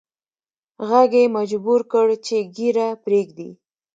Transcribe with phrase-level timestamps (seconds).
[0.87, 3.49] ږغ یې مجبور کړ چې ږیره پریږدي